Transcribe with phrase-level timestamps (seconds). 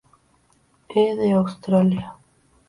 [0.95, 1.15] E.
[1.15, 2.15] de Australia.